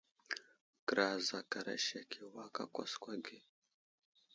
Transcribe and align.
Kəra 0.87 1.05
azakara 1.17 1.75
sek 1.87 2.09
i 2.19 2.21
awak 2.25 2.55
a 2.63 2.65
kwaakwa 2.73 3.13
ge. 3.25 3.37